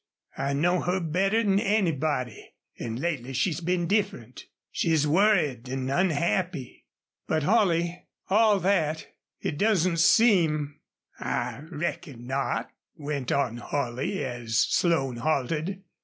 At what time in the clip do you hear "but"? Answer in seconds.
7.27-7.43